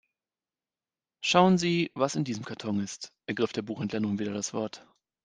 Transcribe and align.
"Schauen 1.23 1.59
Sie, 1.59 1.91
was 1.93 2.15
in 2.15 2.23
diesem 2.23 2.43
Karton 2.43 2.79
ist", 2.79 3.13
ergriff 3.27 3.53
der 3.53 3.61
Buchhändler 3.61 3.99
nun 3.99 4.17
wieder 4.17 4.33
das 4.33 4.51
Wort. 4.51 4.83